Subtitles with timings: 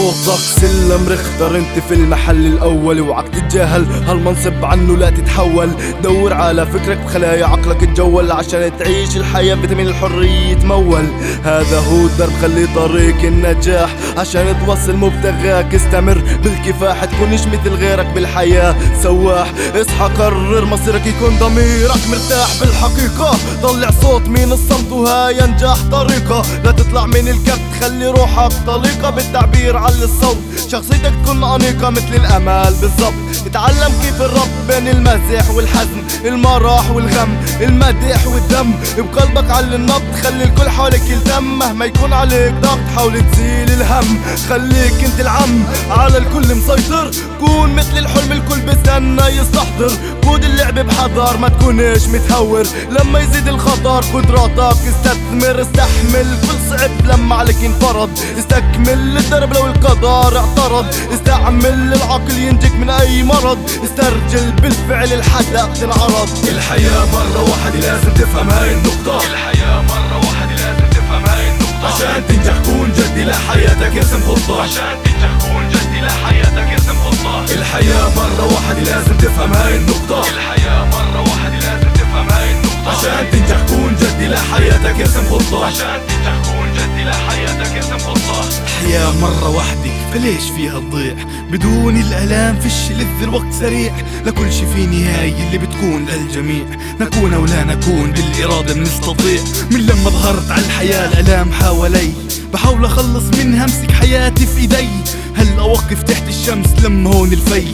[0.00, 3.86] صوتك سلم رختر انت في المحل الأول وعك تتجاهل.
[4.06, 5.70] هالمنصب عنه لا تتحول؟
[6.02, 11.04] دور على فكرك بخلايا عقلك تجول عشان تعيش الحياة فيتامين الحرية تمول
[11.44, 13.94] هذا هو الدرب خلي طريق النجاح.
[14.16, 16.22] عشان توصل مبتغاك استمر.
[16.44, 18.76] بالكفاح تكونش مثل غيرك بالحياة.
[19.02, 22.48] سواح اصحى قرر مصيرك يكون ضميرك مرتاح.
[22.60, 26.42] بالحقيقة طلع صوت من الصمت وهاي أنجح طريقة.
[26.64, 30.38] لا تطلع من الكبت خلي روحك طليقة بالتعبير على الصوت.
[30.68, 32.74] شخصيتك تكون أنيقة مثل الأمال.
[32.80, 33.14] بالضبط.
[33.46, 38.74] اتعلم كيف الربط بين المزح والحزن المرح والغم المدح والدم.
[38.98, 40.02] بقلبك على النبض.
[40.22, 41.44] خلي الكل حولك يلتم.
[41.58, 44.20] مهما يكون عليك ضغط حاول تزيل الهم.
[44.48, 45.64] خليك انت العم.
[45.90, 47.10] على الكل مسيطر.
[47.40, 49.92] كون مثل الحلم الكل بستنى يستحضر.
[50.22, 52.66] قود اللعب بحذر ما تكونش متهور.
[52.90, 56.38] لما يزيد الخطر قدراتك استثمر استحمل.
[56.42, 60.86] كل صعب لما عليك ينفرض استكمل الدرب لو القدر اعترض.
[61.14, 63.58] استعمل العقل ينجيك من أي مرض.
[63.84, 69.24] استرجل بالفعل الحدق تنعرض الحياة مرة واحدة لازم تفهم هاي النقطة.
[69.26, 71.94] الحياة مرة واحدة لازم تفهم هاي النقطة.
[71.94, 78.08] عشان تنجح كون جدي لحياتك ارسم خطة عشان تنجح كون جدي لحياتك ارسم خطة الحياة
[78.16, 80.22] مرة واحدة لازم تفهم هاي النقطة.
[80.28, 82.90] الحياة مرة واحدة لازم تفهم هاي النقطة.
[82.90, 86.39] عشان تنجح كون جدي لحياتك ارسم خطة عشان تنجح
[86.80, 91.14] جدي لحياتك ارسم خطة الحياة مرة واحدة فليش فيها تضيع؟
[91.50, 93.92] بدون الآلام فيش لذ الوقت سريع.
[94.26, 96.64] لكل شي في نهاية اللي بتكون للجميع.
[97.00, 99.40] نكون أو لا نكون بالإرادة بنستطيع.
[99.70, 102.12] من لما ظهرت على الحياة الآلام حوالي.
[102.52, 104.88] بحاول أخلص منها أمسك حياتي في إيدي.
[105.36, 107.64] هل أوقف تحت الشمس لما هون الفي؟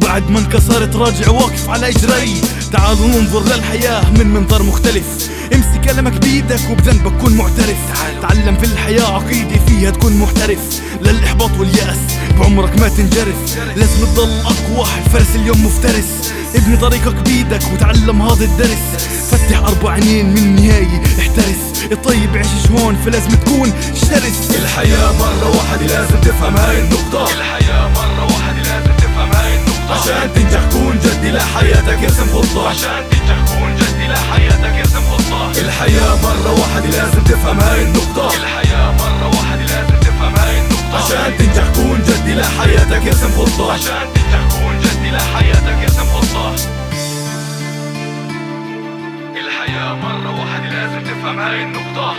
[0.00, 2.40] بعد ما انكسرت راجع واقف على إجري.
[2.72, 5.30] تعالوا ننظر للحياة من منظر مختلف.
[5.54, 7.76] امسك قلمك بيدك وبذنبك كن معترف.
[8.22, 10.58] تعلم في الحياة عقيدة فيها تكون محترف.
[11.02, 11.98] للإحباط واليأس
[12.38, 13.58] بعمرك ما تنجرف.
[13.76, 16.32] لازم تضل أقوى الفرس اليوم مفترس.
[16.54, 19.06] ابني طريقك بيدك وتعلم هذا الدرس.
[19.30, 21.84] فتح أربع عينين من النهاية احترس.
[21.92, 27.24] الطيب عيش هون فلازم تكون شرس الحياة مرة واحدة لازم تفهم هاي النقطة.
[27.32, 28.05] الحياة مرة
[29.90, 32.68] عشان تنجح كون جدي لحياتك ارسم خطة.
[32.68, 35.60] عشان تنجح كون جدي لحياتك ارسم خطة.
[35.60, 38.28] الحياة مرة واحدة لازم تفهم هاي النقطة.
[38.34, 40.96] الحياة مرة واحدة لازم تفهم هاي النقطة.
[41.04, 43.72] عشان تنجح كون جدي لحياتك ارسم خطة.
[43.72, 46.54] عشان تنجح كون جدي لحياتك ارسم خطة.
[49.44, 52.14] الحياة مرة واحدة لازم تفهم هاي النقطة.